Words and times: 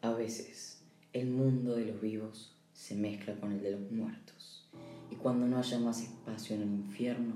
A 0.00 0.12
veces, 0.12 0.80
el 1.12 1.26
mundo 1.26 1.74
de 1.74 1.86
los 1.86 2.00
vivos 2.00 2.52
se 2.72 2.94
mezcla 2.94 3.34
con 3.34 3.50
el 3.50 3.60
de 3.60 3.72
los 3.72 3.90
muertos, 3.90 4.64
y 5.10 5.16
cuando 5.16 5.48
no 5.48 5.58
haya 5.58 5.76
más 5.80 6.00
espacio 6.00 6.54
en 6.54 6.62
el 6.62 6.68
infierno, 6.68 7.34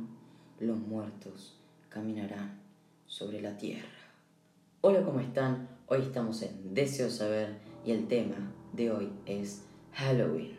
los 0.60 0.78
muertos 0.78 1.56
caminarán 1.88 2.60
sobre 3.08 3.40
la 3.40 3.56
tierra. 3.56 3.88
Hola, 4.80 5.02
¿cómo 5.02 5.18
están? 5.18 5.70
Hoy 5.88 6.02
estamos 6.02 6.40
en 6.42 6.72
Deseo 6.72 7.10
Saber 7.10 7.58
y 7.84 7.90
el 7.90 8.06
tema 8.06 8.52
de 8.72 8.92
hoy 8.92 9.08
es 9.26 9.64
Halloween, 9.94 10.52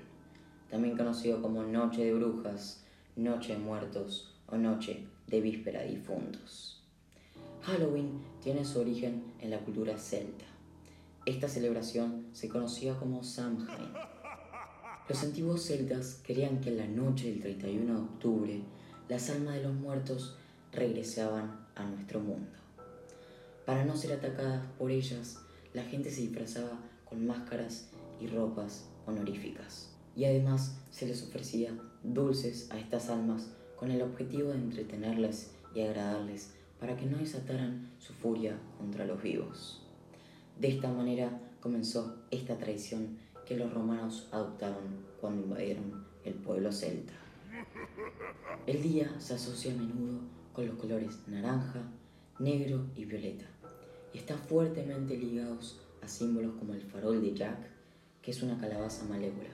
también 0.70 0.98
conocido 0.98 1.42
como 1.42 1.64
Noche 1.64 2.04
de 2.04 2.14
Brujas, 2.14 2.84
Noche 3.16 3.54
de 3.54 3.60
Muertos 3.60 4.36
o 4.48 4.58
Noche 4.58 5.08
de 5.28 5.40
Víspera 5.40 5.84
de 5.84 5.92
Difuntos. 5.92 6.84
Halloween 7.62 8.22
tiene 8.42 8.66
su 8.66 8.82
origen 8.82 9.24
en 9.40 9.52
la 9.52 9.60
cultura 9.60 9.98
celta 9.98 10.53
esta 11.26 11.48
celebración 11.48 12.28
se 12.34 12.50
conocía 12.50 12.96
como 12.96 13.24
Samhain. 13.24 13.94
Los 15.08 15.24
antiguos 15.24 15.66
celtas 15.66 16.20
creían 16.26 16.60
que 16.60 16.70
en 16.70 16.78
la 16.78 16.88
noche 16.88 17.30
del 17.30 17.40
31 17.40 17.94
de 17.94 18.00
octubre 18.02 18.62
las 19.08 19.30
almas 19.30 19.56
de 19.56 19.64
los 19.64 19.74
muertos 19.74 20.38
regresaban 20.74 21.66
a 21.76 21.86
nuestro 21.86 22.20
mundo. 22.20 22.52
Para 23.66 23.86
no 23.86 23.96
ser 23.96 24.14
atacadas 24.14 24.66
por 24.78 24.92
ellas, 24.92 25.40
la 25.74 25.84
gente 25.84 26.12
se 26.12 26.22
disfrazaba 26.22 26.78
con 27.06 27.26
máscaras 27.26 27.88
y 28.20 28.28
ropas 28.28 28.90
honoríficas. 29.06 29.90
Y 30.16 30.26
además 30.26 30.78
se 30.92 31.08
les 31.08 31.24
ofrecía 31.24 31.72
dulces 32.04 32.70
a 32.72 32.80
estas 32.80 33.10
almas 33.10 33.48
con 33.78 33.92
el 33.92 34.02
objetivo 34.02 34.50
de 34.50 34.58
entretenerlas 34.58 35.52
y 35.74 35.82
agradarles 35.82 36.52
para 36.80 36.98
que 36.98 37.06
no 37.06 37.18
desataran 37.18 37.92
su 38.00 38.14
furia 38.14 38.58
contra 38.78 39.06
los 39.06 39.22
vivos. 39.24 39.83
De 40.60 40.70
esta 40.70 40.92
manera 40.92 41.40
comenzó 41.60 42.24
esta 42.32 42.58
tradición 42.58 43.18
que 43.46 43.58
los 43.58 43.74
romanos 43.74 44.28
adoptaron 44.32 45.04
cuando 45.20 45.44
invadieron 45.44 46.06
el 46.24 46.34
pueblo 46.36 46.72
celta. 46.72 47.14
El 48.66 48.82
día 48.82 49.20
se 49.20 49.36
asocia 49.36 49.74
a 49.74 49.78
menudo 49.78 50.20
con 50.54 50.68
los 50.68 50.76
colores 50.76 51.20
naranja, 51.28 51.82
negro 52.40 52.86
y 52.96 53.06
violeta, 53.06 53.46
y 54.14 54.20
está 54.20 54.38
fuertemente 54.38 55.18
ligados 55.18 55.82
a 56.02 56.08
símbolos 56.08 56.56
como 56.56 56.74
el 56.74 56.82
farol 56.82 57.22
de 57.22 57.34
Jack, 57.34 57.58
que 58.22 58.32
es 58.32 58.42
una 58.44 58.58
calabaza 58.58 59.06
malévola, 59.06 59.50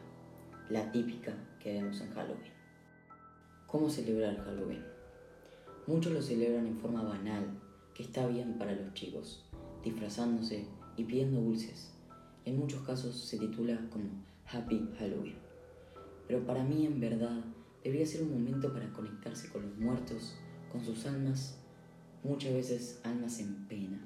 la 0.69 0.91
típica 0.91 1.33
que 1.59 1.73
vemos 1.73 1.99
en 2.01 2.11
Halloween. 2.13 2.53
¿Cómo 3.67 3.89
celebrar 3.89 4.37
Halloween? 4.43 4.83
Muchos 5.87 6.11
lo 6.11 6.21
celebran 6.21 6.67
en 6.67 6.77
forma 6.77 7.03
banal, 7.03 7.45
que 7.93 8.03
está 8.03 8.27
bien 8.27 8.57
para 8.57 8.73
los 8.73 8.93
chicos, 8.93 9.43
disfrazándose 9.83 10.65
y 10.99 11.05
pidiendo 11.05 11.39
dulces. 11.39 11.91
En 12.43 12.59
muchos 12.59 12.81
casos 12.81 13.15
se 13.15 13.37
titula 13.37 13.79
como 13.89 14.09
Happy 14.51 14.89
Halloween. 14.99 15.35
Pero 16.27 16.45
para 16.45 16.63
mí 16.63 16.85
en 16.85 16.99
verdad 16.99 17.41
debería 17.83 18.05
ser 18.05 18.23
un 18.23 18.33
momento 18.33 18.73
para 18.73 18.91
conectarse 18.91 19.49
con 19.49 19.61
los 19.61 19.77
muertos, 19.77 20.35
con 20.71 20.83
sus 20.83 21.05
almas, 21.05 21.57
muchas 22.21 22.53
veces 22.53 22.99
almas 23.03 23.39
en 23.39 23.65
pena. 23.67 23.99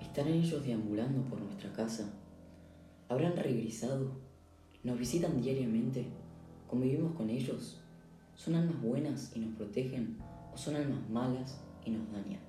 ¿Estarán 0.00 0.32
ellos 0.32 0.64
deambulando 0.64 1.22
por 1.28 1.40
nuestra 1.40 1.72
casa? 1.72 2.12
¿Habrán 3.08 3.36
regresado? 3.36 4.16
¿Nos 4.82 4.98
visitan 4.98 5.40
diariamente? 5.40 6.06
¿Convivimos 6.68 7.14
con 7.14 7.30
ellos? 7.30 7.80
¿Son 8.34 8.56
almas 8.56 8.82
buenas 8.82 9.32
y 9.36 9.38
nos 9.38 9.54
protegen 9.54 10.18
o 10.52 10.56
son 10.56 10.74
almas 10.74 11.08
malas 11.08 11.60
y 11.84 11.90
nos 11.90 12.10
dañan? 12.10 12.40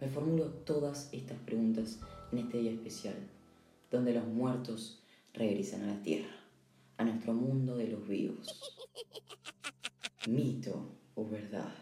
Me 0.00 0.06
formulo 0.08 0.46
todas 0.64 1.08
estas 1.12 1.38
preguntas 1.40 1.98
en 2.32 2.38
este 2.38 2.58
día 2.58 2.72
especial, 2.72 3.16
donde 3.90 4.14
los 4.14 4.26
muertos 4.26 5.02
regresan 5.34 5.82
a 5.82 5.94
la 5.94 6.02
tierra, 6.02 6.34
a 6.96 7.04
nuestro 7.04 7.34
mundo 7.34 7.76
de 7.76 7.88
los 7.88 8.08
vivos. 8.08 8.48
Mito 10.26 10.88
o 11.14 11.28
verdad. 11.28 11.74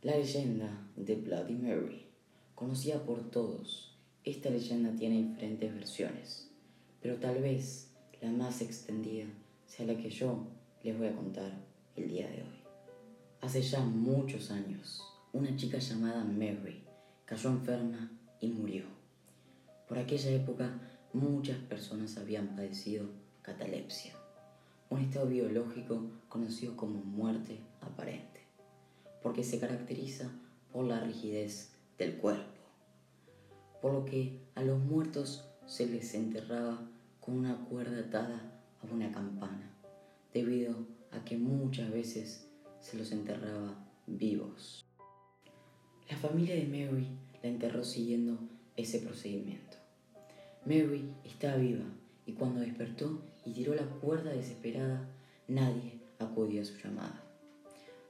La 0.00 0.16
leyenda 0.16 0.88
de 0.96 1.16
Bloody 1.16 1.54
Mary, 1.54 2.06
conocida 2.54 3.04
por 3.04 3.30
todos, 3.30 3.94
esta 4.24 4.48
leyenda 4.48 4.94
tiene 4.96 5.22
diferentes 5.22 5.74
versiones, 5.74 6.50
pero 7.00 7.16
tal 7.16 7.42
vez 7.42 7.90
la 8.20 8.30
más 8.30 8.62
extendida 8.62 9.26
sea 9.66 9.86
la 9.86 9.96
que 9.96 10.10
yo 10.10 10.46
les 10.82 10.96
voy 10.96 11.08
a 11.08 11.16
contar 11.16 11.52
el 11.96 12.08
día 12.08 12.28
de 12.28 12.42
hoy. 12.42 12.62
Hace 13.42 13.60
ya 13.60 13.80
muchos 13.80 14.50
años, 14.50 15.02
una 15.32 15.54
chica 15.56 15.78
llamada 15.78 16.24
Mary 16.24 16.82
cayó 17.24 17.50
enferma 17.50 18.10
y 18.40 18.48
murió. 18.48 19.01
Por 19.92 19.98
aquella 19.98 20.30
época 20.30 20.80
muchas 21.12 21.58
personas 21.58 22.16
habían 22.16 22.56
padecido 22.56 23.10
catalepsia, 23.42 24.14
un 24.88 25.00
estado 25.00 25.26
biológico 25.26 26.06
conocido 26.30 26.78
como 26.78 27.02
muerte 27.04 27.60
aparente, 27.82 28.40
porque 29.22 29.44
se 29.44 29.60
caracteriza 29.60 30.30
por 30.72 30.86
la 30.86 30.98
rigidez 31.00 31.74
del 31.98 32.16
cuerpo, 32.16 32.58
por 33.82 33.92
lo 33.92 34.06
que 34.06 34.40
a 34.54 34.62
los 34.62 34.80
muertos 34.82 35.46
se 35.66 35.86
les 35.86 36.14
enterraba 36.14 36.88
con 37.20 37.36
una 37.36 37.62
cuerda 37.66 37.98
atada 37.98 38.62
a 38.82 38.94
una 38.94 39.12
campana, 39.12 39.74
debido 40.32 40.86
a 41.10 41.22
que 41.22 41.36
muchas 41.36 41.90
veces 41.90 42.48
se 42.80 42.96
los 42.96 43.12
enterraba 43.12 43.76
vivos. 44.06 44.86
La 46.08 46.16
familia 46.16 46.54
de 46.54 46.64
Mary 46.64 47.08
la 47.42 47.50
enterró 47.50 47.84
siguiendo 47.84 48.38
ese 48.74 48.98
procedimiento. 48.98 49.81
Mary 50.64 51.12
estaba 51.24 51.56
viva 51.56 51.84
y 52.24 52.34
cuando 52.34 52.60
despertó 52.60 53.20
y 53.44 53.52
tiró 53.52 53.74
la 53.74 53.84
cuerda 53.84 54.30
desesperada, 54.30 55.08
nadie 55.48 55.98
acudió 56.20 56.62
a 56.62 56.64
su 56.64 56.76
llamada. 56.78 57.20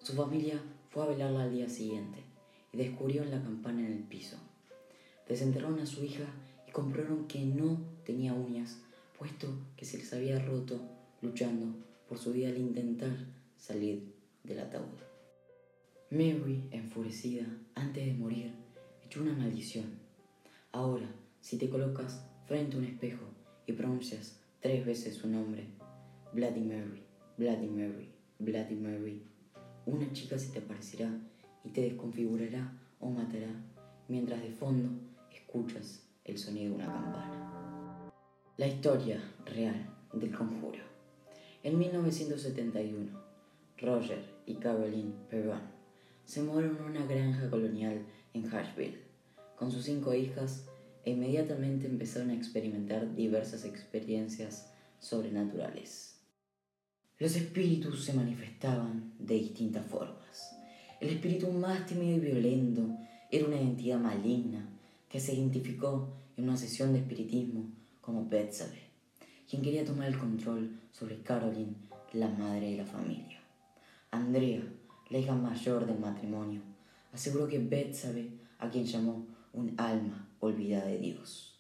Su 0.03 0.13
familia 0.13 0.61
fue 0.91 1.03
a 1.03 1.07
velarla 1.07 1.45
al 1.45 1.53
día 1.53 1.69
siguiente 1.71 2.19
y 2.71 2.77
descubrieron 2.77 3.31
la 3.31 3.43
campana 3.43 3.81
en 3.81 3.93
el 3.93 4.03
piso. 4.03 4.37
Desenterraron 5.27 5.81
a 5.81 5.87
su 5.87 6.05
hija 6.05 6.25
y 6.69 6.73
comprobaron 6.73 7.27
que 7.27 7.43
no 7.43 7.81
tenía 8.05 8.35
uñas, 8.35 8.83
puesto 9.19 9.49
que 9.75 9.87
se 9.87 9.97
les 9.97 10.13
había 10.13 10.39
roto 10.39 10.79
luchando 11.23 11.75
por 12.07 12.19
su 12.19 12.33
vida 12.33 12.49
al 12.49 12.59
intentar 12.59 13.17
salir 13.57 14.13
del 14.45 14.61
ataúd. 14.61 15.01
Mary, 16.11 16.69
enfurecida, 16.71 17.47
antes 17.75 18.05
de 18.05 18.13
morir, 18.13 18.53
echó 19.07 19.23
una 19.23 19.33
maldición. 19.33 19.87
Ahora, 20.73 21.09
si 21.41 21.57
te 21.57 21.71
colocas 21.71 22.23
frente 22.47 22.77
a 22.77 22.79
un 22.79 22.85
espejo 22.85 23.25
y 23.67 23.73
pronuncias 23.73 24.41
tres 24.61 24.85
veces 24.85 25.17
su 25.17 25.29
nombre, 25.29 25.67
Bloody 26.33 26.61
Mary, 26.61 27.03
Bloody 27.37 27.69
Mary, 27.69 28.11
Bloody 28.39 28.77
Mary, 28.77 29.23
una 29.87 30.13
chica 30.13 30.39
se 30.39 30.53
te 30.53 30.61
aparecerá 30.61 31.11
y 31.65 31.71
te 31.71 31.83
desconfigurará 31.83 32.73
o 33.01 33.11
matará 33.11 33.49
mientras 34.09 34.43
de 34.43 34.51
fondo 34.51 34.89
escuchas 35.33 36.07
el 36.25 36.39
sonido 36.39 36.71
de 36.71 36.75
una 36.77 36.87
campana. 36.87 38.11
La 38.57 38.67
historia 38.67 39.21
real 39.45 39.89
del 40.13 40.33
conjuro. 40.33 40.79
En 41.63 41.79
1971, 41.79 43.11
Roger 43.79 44.25
y 44.47 44.55
Caroline 44.55 45.13
Perron 45.31 45.61
se 46.25 46.43
mudaron 46.43 46.79
a 46.79 46.85
una 46.85 47.07
granja 47.07 47.51
colonial 47.51 48.05
en 48.35 48.47
Asheville 48.47 49.03
con 49.57 49.71
sus 49.71 49.85
cinco 49.85 50.15
hijas 50.15 50.69
inmediatamente 51.11 51.87
empezaron 51.87 52.31
a 52.31 52.35
experimentar 52.35 53.15
diversas 53.15 53.65
experiencias 53.65 54.71
sobrenaturales. 55.01 56.17
Los 57.19 57.37
espíritus 57.37 58.05
se 58.05 58.13
manifestaban 58.13 59.13
de 59.19 59.35
distintas 59.35 59.87
formas. 59.87 60.57
El 61.01 61.11
espíritu 61.11 61.51
más 61.51 61.87
tímido 61.87 62.17
y 62.17 62.21
violento 62.21 62.87
era 63.31 63.47
una 63.47 63.61
entidad 63.61 63.99
maligna 63.99 64.69
que 65.09 65.21
se 65.21 65.35
identificó 65.35 66.13
en 66.37 66.45
una 66.45 66.57
sesión 66.57 66.93
de 66.93 67.01
espiritismo 67.01 67.71
como 68.01 68.27
Betsabe, 68.27 68.83
quien 69.49 69.63
quería 69.63 69.85
tomar 69.85 70.09
el 70.09 70.19
control 70.19 70.81
sobre 70.93 71.23
Caroline, 71.23 71.75
la 72.13 72.29
madre 72.29 72.71
de 72.71 72.77
la 72.79 72.87
familia. 72.87 73.41
Andrea, 74.11 74.63
la 75.11 75.19
hija 75.19 75.35
mayor 75.35 75.87
del 75.87 75.99
matrimonio, 75.99 76.61
aseguró 77.13 77.49
que 77.49 77.59
Betsabe, 77.59 78.31
a 78.59 78.71
quien 78.71 78.85
llamó 78.85 79.27
un 79.53 79.75
alma 79.77 80.29
olvidada 80.43 80.87
de 80.87 80.99
Dios. 80.99 81.55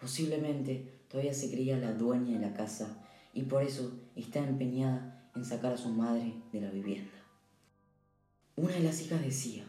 Posiblemente 0.00 1.00
todavía 1.08 1.32
se 1.32 1.50
creía 1.50 1.78
la 1.78 1.94
dueña 1.94 2.38
de 2.38 2.46
la 2.46 2.54
casa 2.54 3.02
y 3.32 3.42
por 3.42 3.62
eso 3.62 3.98
está 4.14 4.46
empeñada 4.46 5.30
en 5.34 5.44
sacar 5.44 5.72
a 5.72 5.78
su 5.78 5.88
madre 5.88 6.34
de 6.52 6.60
la 6.60 6.70
vivienda. 6.70 7.10
Una 8.54 8.74
de 8.74 8.80
las 8.80 9.00
hijas 9.02 9.22
decía, 9.22 9.64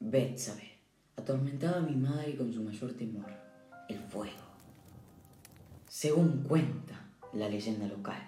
Betsabe, 0.00 0.72
atormentaba 1.16 1.78
a 1.78 1.82
mi 1.82 1.96
madre 1.96 2.36
con 2.36 2.52
su 2.52 2.62
mayor 2.62 2.92
temor, 2.94 3.30
el 3.88 3.98
fuego. 3.98 4.44
Según 5.88 6.44
cuenta 6.44 7.08
la 7.32 7.48
leyenda 7.48 7.86
local, 7.86 8.22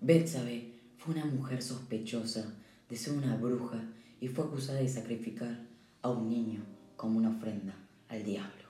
Betsabe 0.00 0.80
fue 0.96 1.14
una 1.14 1.24
mujer 1.24 1.62
sospechosa 1.62 2.54
de 2.88 2.96
ser 2.96 3.14
una 3.14 3.36
bruja 3.36 3.82
y 4.20 4.28
fue 4.28 4.44
acusada 4.44 4.80
de 4.80 4.88
sacrificar 4.88 5.66
a 6.02 6.10
un 6.10 6.28
niño 6.28 6.62
como 6.96 7.18
una 7.18 7.30
ofrenda 7.30 7.74
al 8.10 8.24
diablo. 8.24 8.68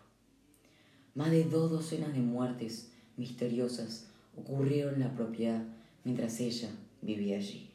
Más 1.15 1.31
de 1.31 1.45
dos 1.45 1.71
docenas 1.71 2.13
de 2.13 2.21
muertes 2.21 2.93
misteriosas 3.17 4.07
ocurrieron 4.37 4.95
en 4.95 5.01
la 5.01 5.15
propiedad 5.15 5.65
mientras 6.05 6.39
ella 6.41 6.71
vivía 7.03 7.39
allí. 7.39 7.71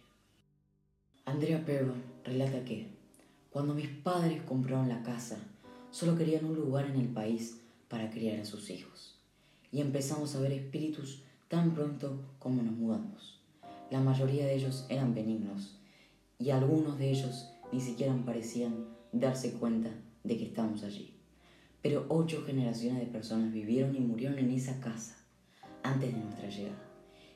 Andrea 1.26 1.66
Perron 1.66 2.04
relata 2.24 2.64
que, 2.64 2.88
cuando 3.50 3.74
mis 3.74 3.90
padres 3.90 4.42
compraron 4.44 4.88
la 4.88 5.02
casa, 5.04 5.38
solo 5.92 6.18
querían 6.18 6.46
un 6.46 6.56
lugar 6.56 6.86
en 6.86 7.00
el 7.00 7.08
país 7.08 7.62
para 7.90 8.10
criar 8.10 8.40
a 8.40 8.46
sus 8.46 8.70
hijos. 8.70 9.16
Y 9.72 9.82
empezamos 9.82 10.36
a 10.36 10.40
ver 10.40 10.52
espíritus 10.52 11.24
tan 11.48 11.74
pronto 11.74 12.20
como 12.40 12.62
nos 12.62 12.74
mudamos. 12.74 13.40
La 13.92 14.02
mayoría 14.02 14.46
de 14.46 14.56
ellos 14.56 14.86
eran 14.90 15.14
benignos 15.14 15.78
y 16.40 16.52
algunos 16.52 16.98
de 16.98 17.12
ellos 17.12 17.50
ni 17.72 17.82
siquiera 17.82 18.16
parecían 18.26 18.88
darse 19.12 19.54
cuenta 19.54 19.90
de 20.24 20.38
que 20.38 20.46
estamos 20.46 20.84
allí. 20.84 21.15
Pero 21.86 22.04
ocho 22.10 22.44
generaciones 22.44 23.00
de 23.02 23.06
personas 23.06 23.54
vivieron 23.54 23.96
y 23.96 24.00
murieron 24.00 24.40
en 24.40 24.50
esa 24.50 24.80
casa 24.82 25.18
antes 25.84 26.12
de 26.12 26.20
nuestra 26.20 26.50
llegada. 26.50 26.82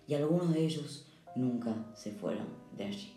Y 0.07 0.15
algunos 0.15 0.51
de 0.51 0.65
ellos 0.65 1.05
nunca 1.35 1.75
se 1.93 2.11
fueron 2.13 2.47
de 2.75 2.85
allí. 2.85 3.13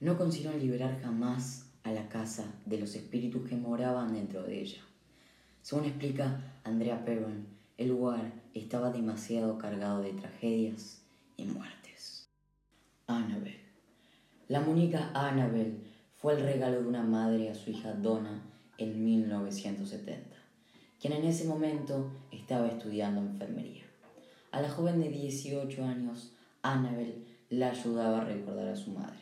No 0.00 0.18
consiguieron 0.18 0.60
liberar 0.60 1.00
jamás 1.00 1.72
a 1.82 1.92
la 1.92 2.10
casa 2.10 2.44
de 2.66 2.78
los 2.78 2.94
espíritus 2.94 3.48
que 3.48 3.56
moraban 3.56 4.12
dentro 4.12 4.42
de 4.42 4.60
ella. 4.60 4.82
Según 5.62 5.86
explica 5.86 6.60
Andrea 6.62 7.02
Perron, 7.02 7.46
el 7.78 7.88
lugar 7.88 8.34
estaba 8.52 8.90
demasiado 8.90 9.56
cargado 9.56 10.02
de 10.02 10.12
tragedias 10.12 11.06
y 11.38 11.46
muertes. 11.46 12.28
Annabel. 13.06 13.56
La 14.48 14.60
muñeca 14.60 15.10
Annabel 15.14 15.78
fue 16.16 16.34
el 16.34 16.42
regalo 16.42 16.82
de 16.82 16.86
una 16.86 17.02
madre 17.02 17.48
a 17.48 17.54
su 17.54 17.70
hija 17.70 17.94
Donna 17.94 18.42
en 18.78 19.04
1970, 19.04 20.36
quien 21.00 21.12
en 21.12 21.24
ese 21.24 21.46
momento 21.46 22.10
estaba 22.30 22.68
estudiando 22.68 23.20
enfermería. 23.20 23.84
A 24.50 24.60
la 24.60 24.70
joven 24.70 25.00
de 25.00 25.10
18 25.10 25.84
años, 25.84 26.32
Annabel 26.62 27.26
la 27.50 27.70
ayudaba 27.70 28.22
a 28.22 28.24
recordar 28.24 28.68
a 28.68 28.76
su 28.76 28.90
madre, 28.90 29.20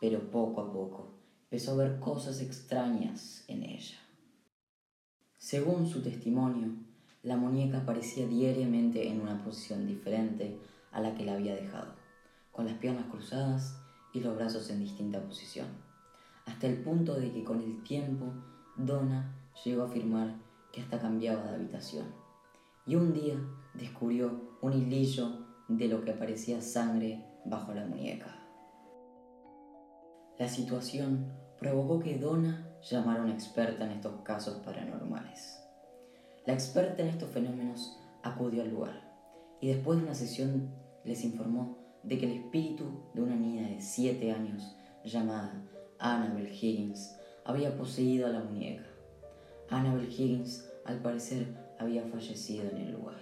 pero 0.00 0.30
poco 0.30 0.60
a 0.62 0.72
poco 0.72 1.12
empezó 1.44 1.72
a 1.72 1.84
ver 1.84 2.00
cosas 2.00 2.40
extrañas 2.40 3.44
en 3.48 3.62
ella. 3.62 3.98
Según 5.38 5.86
su 5.86 6.02
testimonio, 6.02 6.72
la 7.22 7.36
muñeca 7.36 7.78
aparecía 7.78 8.26
diariamente 8.26 9.08
en 9.08 9.20
una 9.20 9.44
posición 9.44 9.86
diferente 9.86 10.56
a 10.90 11.00
la 11.00 11.14
que 11.14 11.24
la 11.24 11.34
había 11.34 11.54
dejado, 11.54 11.94
con 12.50 12.66
las 12.66 12.78
piernas 12.78 13.06
cruzadas 13.10 13.76
y 14.12 14.20
los 14.20 14.36
brazos 14.36 14.70
en 14.70 14.80
distinta 14.80 15.20
posición, 15.20 15.68
hasta 16.46 16.66
el 16.66 16.78
punto 16.82 17.14
de 17.14 17.30
que 17.32 17.44
con 17.44 17.60
el 17.60 17.82
tiempo 17.84 18.32
Donna 18.76 19.34
llegó 19.64 19.82
a 19.82 19.86
afirmar 19.86 20.34
que 20.72 20.80
hasta 20.80 20.98
cambiaba 20.98 21.42
de 21.44 21.56
habitación. 21.56 22.06
Y 22.86 22.96
un 22.96 23.12
día 23.12 23.36
descubrió 23.74 24.58
un 24.60 24.72
hilillo 24.72 25.46
de 25.68 25.88
lo 25.88 26.04
que 26.04 26.12
parecía 26.12 26.60
sangre 26.60 27.24
bajo 27.44 27.72
la 27.74 27.86
muñeca. 27.86 28.38
La 30.38 30.48
situación 30.48 31.32
provocó 31.58 32.00
que 32.00 32.18
Donna 32.18 32.68
llamara 32.82 33.20
a 33.20 33.24
una 33.24 33.34
experta 33.34 33.84
en 33.84 33.92
estos 33.92 34.22
casos 34.22 34.56
paranormales. 34.64 35.62
La 36.46 36.54
experta 36.54 37.02
en 37.02 37.08
estos 37.08 37.30
fenómenos 37.30 37.98
acudió 38.22 38.62
al 38.62 38.70
lugar 38.70 39.12
y 39.60 39.68
después 39.68 39.98
de 39.98 40.04
una 40.04 40.14
sesión 40.14 40.74
les 41.04 41.22
informó 41.24 41.78
de 42.02 42.18
que 42.18 42.26
el 42.26 42.32
espíritu 42.32 42.84
de 43.14 43.22
una 43.22 43.36
niña 43.36 43.68
de 43.68 43.80
7 43.80 44.32
años 44.32 44.76
llamada 45.04 45.62
Annabel 45.98 46.48
Higgins 46.48 47.16
había 47.44 47.76
poseído 47.76 48.26
a 48.26 48.30
la 48.30 48.40
muñeca. 48.40 48.86
Annabel 49.68 50.08
Higgins, 50.08 50.68
al 50.84 51.00
parecer, 51.00 51.46
había 51.78 52.04
fallecido 52.04 52.68
en 52.70 52.76
el 52.76 52.92
lugar. 52.92 53.20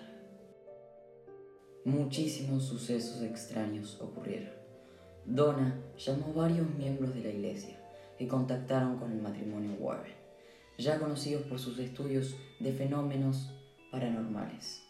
Muchísimos 1.85 2.65
sucesos 2.65 3.23
extraños 3.23 3.99
ocurrieron. 4.01 4.53
Donna 5.25 5.81
llamó 5.97 6.33
varios 6.35 6.69
miembros 6.75 7.15
de 7.15 7.23
la 7.23 7.31
iglesia 7.31 7.79
que 8.19 8.29
contactaron 8.29 8.99
con 8.99 9.13
el 9.13 9.23
matrimonio 9.23 9.77
Warren, 9.79 10.13
ya 10.77 10.99
conocidos 10.99 11.45
por 11.45 11.59
sus 11.59 11.79
estudios 11.79 12.37
de 12.59 12.73
fenómenos 12.73 13.51
paranormales. 13.91 14.83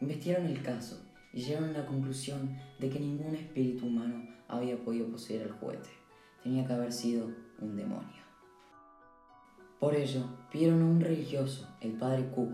Investigaron 0.00 0.46
el 0.46 0.62
caso 0.62 1.00
y 1.32 1.42
llegaron 1.42 1.70
a 1.70 1.80
la 1.80 1.86
conclusión 1.86 2.58
de 2.80 2.90
que 2.90 2.98
ningún 2.98 3.36
espíritu 3.36 3.86
humano 3.86 4.28
había 4.48 4.76
podido 4.76 5.06
poseer 5.08 5.42
el 5.42 5.52
juguete. 5.52 5.90
Tenía 6.42 6.66
que 6.66 6.72
haber 6.72 6.92
sido 6.92 7.30
un 7.60 7.76
demonio. 7.76 8.25
Por 9.80 9.94
ello, 9.94 10.24
pidieron 10.50 10.82
a 10.82 10.86
un 10.86 11.00
religioso, 11.00 11.68
el 11.80 11.92
padre 11.92 12.30
Cook, 12.34 12.50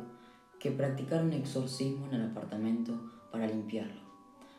que 0.59 0.71
practicara 0.71 1.23
un 1.23 1.33
exorcismo 1.33 2.07
en 2.07 2.15
el 2.15 2.31
apartamento 2.31 2.93
para 3.31 3.47
limpiarlo. 3.47 4.01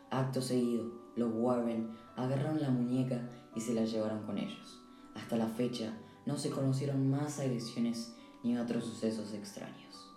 Acto 0.09 0.41
seguido, 0.41 0.85
los 1.15 1.31
Warren 1.33 1.89
agarraron 2.15 2.61
la 2.61 2.69
muñeca 2.69 3.27
y 3.55 3.61
se 3.61 3.73
la 3.73 3.85
llevaron 3.85 4.25
con 4.25 4.37
ellos. 4.37 4.81
Hasta 5.15 5.37
la 5.37 5.47
fecha, 5.47 5.93
no 6.25 6.37
se 6.37 6.49
conocieron 6.49 7.09
más 7.09 7.39
agresiones 7.39 8.15
ni 8.43 8.57
otros 8.57 8.85
sucesos 8.85 9.33
extraños. 9.33 10.09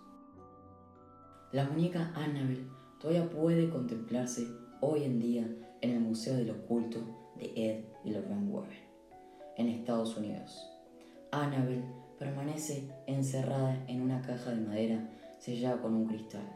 La 1.51 1.65
muñeca 1.65 2.11
Annabel 2.15 2.69
todavía 2.99 3.29
puede 3.29 3.69
contemplarse 3.69 4.47
hoy 4.81 5.03
en 5.03 5.19
día 5.19 5.47
en 5.81 5.91
el 5.91 5.99
Museo 5.99 6.35
del 6.35 6.51
Oculto 6.51 6.99
de 7.37 7.53
Ed 7.55 7.85
y 8.03 8.11
Lorraine 8.11 8.49
Warren, 8.49 8.83
en 9.57 9.67
Estados 9.69 10.17
Unidos. 10.17 10.67
Annabel 11.31 11.83
permanece 12.17 12.89
encerrada 13.05 13.85
en 13.87 14.01
una 14.01 14.21
caja 14.21 14.51
de 14.51 14.61
madera 14.61 15.09
sellada 15.39 15.81
con 15.81 15.93
un 15.93 16.07
cristal. 16.07 16.47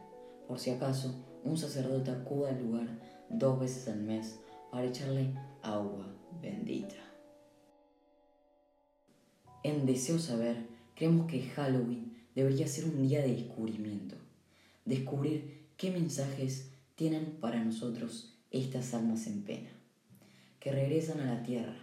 Por 0.48 0.60
si 0.60 0.72
acaso, 0.72 1.40
un 1.44 1.58
sacerdote 1.58 2.12
acude 2.12 2.50
al 2.50 2.64
lugar 2.64 2.88
dos 3.30 3.60
veces 3.60 3.88
al 3.88 4.02
mes 4.02 4.40
para 4.72 4.86
echarle 4.86 5.34
agua 5.62 6.08
bendita. 6.42 6.96
En 9.64 9.86
Deseo 9.86 10.18
Saber, 10.18 10.68
creemos 10.96 11.28
que 11.28 11.44
Halloween 11.44 12.18
debería 12.36 12.68
ser 12.68 12.86
un 12.86 13.08
día 13.08 13.22
de 13.22 13.36
descubrimiento. 13.36 14.16
Descubrir 14.86 15.70
qué 15.78 15.92
mensajes 15.92 16.72
tienen 16.96 17.38
para 17.40 17.64
nosotros 17.64 18.40
estas 18.50 18.94
almas 18.94 19.28
en 19.28 19.44
pena, 19.44 19.70
que 20.60 20.72
regresan 20.72 21.20
a 21.20 21.36
la 21.36 21.44
tierra, 21.44 21.78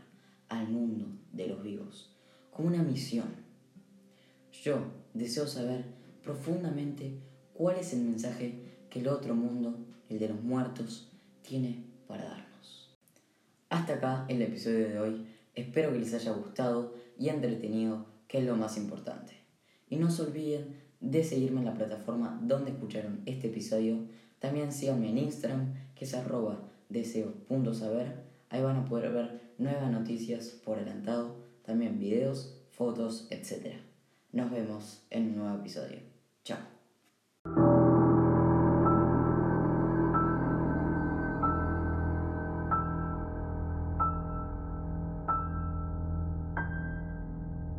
al 0.49 0.69
mundo 0.69 1.07
de 1.33 1.47
los 1.47 1.63
vivos, 1.63 2.17
con 2.51 2.67
una 2.67 2.83
misión 2.83 3.48
yo 4.69 4.81
deseo 5.15 5.47
saber 5.47 5.83
profundamente 6.23 7.19
cuál 7.55 7.77
es 7.77 7.95
el 7.95 8.01
mensaje 8.01 8.53
que 8.91 9.01
el 9.01 9.09
otro 9.09 9.35
mundo, 9.35 9.79
el 10.11 10.19
de 10.19 10.29
los 10.29 10.43
muertos, 10.43 11.09
tiene 11.41 11.85
para 12.07 12.25
darnos. 12.25 12.91
Hasta 13.71 13.95
acá 13.95 14.27
el 14.29 14.43
episodio 14.43 14.91
de 14.91 15.01
hoy. 15.01 15.27
Espero 15.55 15.91
que 15.91 16.01
les 16.01 16.13
haya 16.13 16.33
gustado 16.33 16.95
y 17.19 17.31
entretenido, 17.31 18.05
que 18.29 18.39
es 18.39 18.45
lo 18.45 18.57
más 18.57 18.77
importante. 18.77 19.33
Y 19.89 19.97
no 19.97 20.11
se 20.11 20.23
olviden 20.23 20.77
de 21.01 21.25
seguirme 21.25 21.61
en 21.61 21.67
la 21.67 21.75
plataforma 21.75 22.39
donde 22.43 22.73
escucharon 22.73 23.23
este 23.25 23.49
episodio. 23.49 23.97
También 24.39 24.71
síganme 24.71 25.09
en 25.09 25.17
Instagram, 25.17 25.75
que 25.95 26.05
es 26.05 26.13
arroba 26.13 26.61
deseo.saber. 26.91 28.23
Ahí 28.51 28.63
van 28.63 28.77
a 28.77 28.85
poder 28.85 29.13
ver 29.13 29.41
nuevas 29.57 29.91
noticias 29.91 30.49
por 30.63 30.77
adelantado, 30.77 31.37
también 31.65 31.99
videos, 31.99 32.61
fotos, 32.71 33.29
etc. 33.31 33.88
Nos 34.39 34.53
vemos 34.53 35.03
en 35.11 35.31
un 35.31 35.37
nuevo 35.39 35.59
episodio. 35.59 35.99
Chao. 36.45 36.78